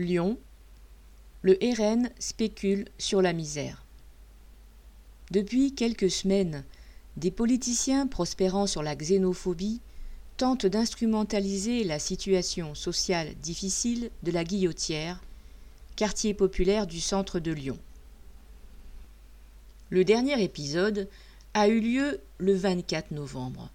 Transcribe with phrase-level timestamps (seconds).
[0.00, 0.38] Lyon,
[1.42, 3.84] le RN spécule sur la misère.
[5.30, 6.64] Depuis quelques semaines,
[7.18, 9.80] des politiciens prospérant sur la xénophobie
[10.38, 15.22] tentent d'instrumentaliser la situation sociale difficile de la Guillotière,
[15.96, 17.78] quartier populaire du centre de Lyon.
[19.90, 21.10] Le dernier épisode
[21.52, 23.70] a eu lieu le 24 novembre,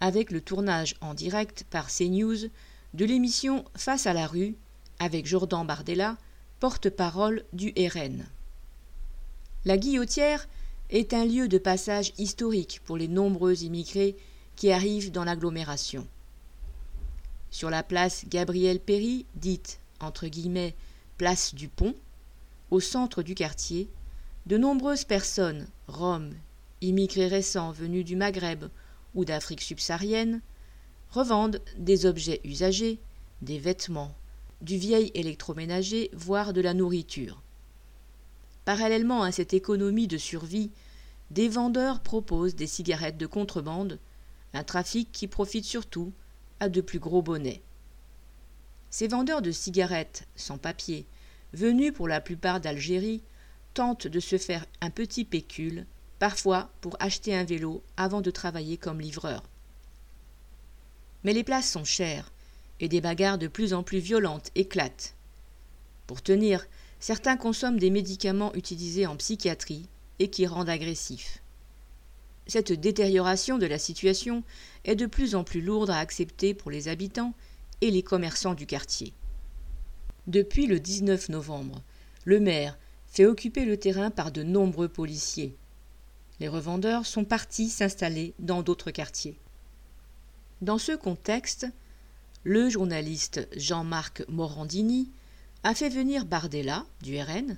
[0.00, 2.48] avec le tournage en direct par CNews
[2.94, 4.56] de l'émission Face à la rue
[4.98, 6.16] avec Jordan Bardella,
[6.60, 8.26] porte-parole du RN.
[9.64, 10.48] La Guillotière
[10.90, 14.16] est un lieu de passage historique pour les nombreux immigrés
[14.56, 16.06] qui arrivent dans l'agglomération.
[17.50, 20.74] Sur la place Gabriel Péry, dite entre guillemets
[21.16, 21.94] place du pont,
[22.70, 23.88] au centre du quartier,
[24.46, 26.34] de nombreuses personnes, Roms,
[26.80, 28.66] immigrés récents venus du Maghreb
[29.14, 30.40] ou d'Afrique subsaharienne,
[31.10, 32.98] revendent des objets usagés,
[33.42, 34.14] des vêtements,
[34.60, 37.42] du vieil électroménager, voire de la nourriture.
[38.64, 40.70] Parallèlement à cette économie de survie,
[41.30, 43.98] des vendeurs proposent des cigarettes de contrebande,
[44.54, 46.12] un trafic qui profite surtout
[46.60, 47.62] à de plus gros bonnets.
[48.90, 51.06] Ces vendeurs de cigarettes sans papier,
[51.52, 53.22] venus pour la plupart d'Algérie,
[53.74, 55.86] tentent de se faire un petit pécule,
[56.18, 59.42] parfois pour acheter un vélo avant de travailler comme livreur.
[61.24, 62.32] Mais les places sont chères,
[62.80, 65.14] et des bagarres de plus en plus violentes éclatent.
[66.06, 66.66] Pour tenir,
[67.00, 71.42] certains consomment des médicaments utilisés en psychiatrie et qui rendent agressifs.
[72.46, 74.42] Cette détérioration de la situation
[74.84, 77.34] est de plus en plus lourde à accepter pour les habitants
[77.82, 79.12] et les commerçants du quartier.
[80.26, 81.82] Depuis le 19 novembre,
[82.24, 85.56] le maire fait occuper le terrain par de nombreux policiers.
[86.40, 89.38] Les revendeurs sont partis s'installer dans d'autres quartiers.
[90.60, 91.66] Dans ce contexte,
[92.44, 95.10] le journaliste Jean-Marc Morandini
[95.64, 97.56] a fait venir Bardella, du RN,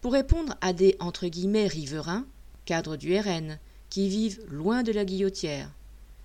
[0.00, 2.26] pour répondre à des entre guillemets riverains,
[2.64, 3.58] cadres du RN,
[3.90, 5.70] qui vivent loin de la guillotière.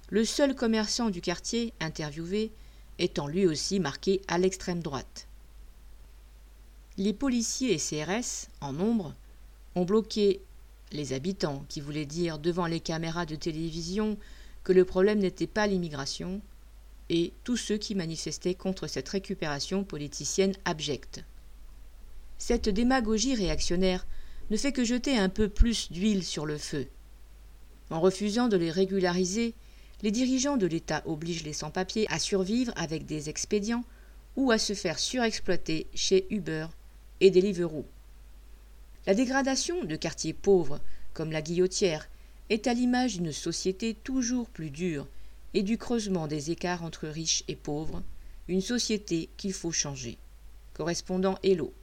[0.10, 2.52] Le seul commerçant du quartier interviewé
[2.98, 5.28] étant lui aussi marqué à l'extrême droite.
[6.98, 9.16] Les policiers et CRS, en nombre,
[9.76, 10.42] ont bloqué
[10.92, 14.18] les habitants, qui voulaient dire devant les caméras de télévision
[14.64, 16.42] que le problème n'était pas l'immigration,
[17.14, 21.26] et tous ceux qui manifestaient contre cette récupération politicienne abjecte.
[22.38, 24.08] Cette démagogie réactionnaire
[24.50, 26.88] ne fait que jeter un peu plus d'huile sur le feu.
[27.90, 29.54] En refusant de les régulariser,
[30.04, 33.84] les dirigeants de l'État obligent les sans-papiers à survivre avec des expédients
[34.38, 36.68] ou à se faire surexploiter chez Uber
[37.20, 37.86] et Deliveroo.
[39.06, 40.80] La dégradation de quartiers pauvres,
[41.14, 42.08] comme la Guillotière,
[42.50, 45.08] est à l'image d'une société toujours plus dure
[45.54, 48.04] et du creusement des écarts entre riches et pauvres,
[48.48, 50.18] une société qu'il faut changer.
[50.74, 51.74] Correspondant Hello.